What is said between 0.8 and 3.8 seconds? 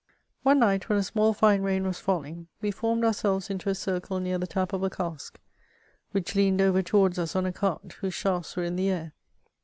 when a small fine rain was falling, we formed ourselves into a